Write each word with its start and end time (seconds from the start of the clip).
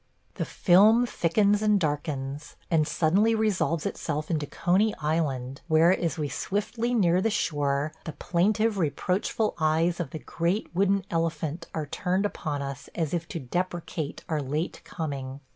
The 0.33 0.45
film 0.45 1.05
thickens 1.05 1.61
and 1.61 1.79
darkens, 1.79 2.55
and 2.71 2.87
suddenly 2.87 3.35
resolves 3.35 3.85
itself 3.85 4.31
into 4.31 4.47
Coney 4.47 4.95
Island, 4.95 5.61
where, 5.67 5.91
as 5.95 6.17
we 6.17 6.27
swiftly 6.27 6.95
near 6.95 7.21
the 7.21 7.29
shore, 7.29 7.93
the 8.05 8.13
plaintive 8.13 8.79
reproachful 8.79 9.53
eyes 9.59 9.99
of 9.99 10.09
the 10.09 10.17
great 10.17 10.73
wooden 10.75 11.05
elephant 11.11 11.67
are 11.75 11.85
turned 11.85 12.25
upon 12.25 12.63
us 12.63 12.89
as 12.95 13.13
if 13.13 13.27
to 13.27 13.39
deprecate 13.39 14.23
our 14.27 14.41
late 14.41 14.81
coming. 14.83 15.39